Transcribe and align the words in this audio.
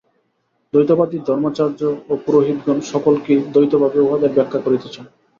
দ্বৈতবাদী 0.73 1.17
ধর্মাচার্য 1.27 1.79
ও 2.07 2.23
পুরোহিতগণ 2.23 2.77
সকলকেই 2.91 3.39
দ্বৈতভাবে 3.53 3.97
উহাদের 4.01 4.31
ব্যাখ্যা 4.33 4.59
করিতে 4.65 4.87
চান। 4.93 5.05